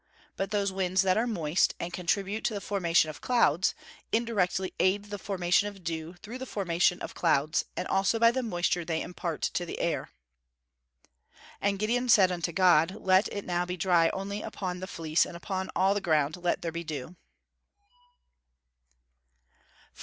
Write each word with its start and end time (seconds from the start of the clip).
But 0.35 0.49
those 0.49 0.71
winds 0.71 1.03
that 1.03 1.15
are 1.15 1.27
moist, 1.27 1.75
and 1.79 1.93
contribute 1.93 2.43
to 2.45 2.55
the 2.55 2.59
formation 2.59 3.11
of 3.11 3.21
clouds, 3.21 3.75
indirectly 4.11 4.73
aid 4.79 5.11
the 5.11 5.19
formation 5.19 5.67
of 5.67 5.83
dew 5.83 6.15
through 6.23 6.39
the 6.39 6.47
formation 6.47 6.99
of 7.03 7.13
clouds, 7.13 7.65
and 7.77 7.87
also 7.87 8.17
by 8.17 8.31
the 8.31 8.41
moisture 8.41 8.83
they 8.83 9.03
impart 9.03 9.43
to 9.43 9.63
the 9.63 9.77
air. 9.79 10.05
[Verse: 10.09 11.11
"And 11.61 11.77
Gideon 11.77 12.09
said 12.09 12.31
unto 12.31 12.51
God, 12.51 12.95
Let 12.99 13.31
it 13.31 13.45
now 13.45 13.63
be 13.63 13.77
dry 13.77 14.09
only 14.09 14.41
upon 14.41 14.79
the 14.79 14.87
fleece, 14.87 15.23
and 15.23 15.37
upon 15.37 15.69
all 15.75 15.93
the 15.93 16.01
ground 16.01 16.35
let 16.35 16.63
there 16.63 16.71
be 16.71 16.83
dew." 16.83 17.15